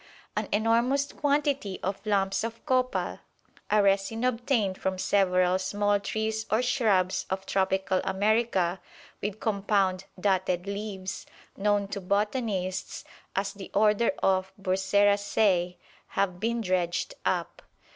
An 0.35 0.47
enormous 0.51 1.11
quantity 1.13 1.79
of 1.83 2.03
lumps 2.07 2.43
of 2.43 2.65
copal, 2.65 3.19
a 3.69 3.83
resin 3.83 4.23
obtained 4.23 4.79
from 4.79 4.97
several 4.97 5.59
small 5.59 5.99
trees 5.99 6.47
or 6.49 6.63
shrubs 6.63 7.27
of 7.29 7.45
tropical 7.45 8.01
America 8.03 8.81
with 9.21 9.39
compound 9.39 10.05
dotted 10.19 10.65
leaves, 10.65 11.27
known 11.55 11.87
to 11.89 12.01
botanists 12.01 13.03
as 13.35 13.53
the 13.53 13.69
order 13.75 14.09
of 14.23 14.51
Burseraceae, 14.59 15.75
have 16.07 16.39
been 16.39 16.61
dredged 16.61 17.13
up. 17.23 17.61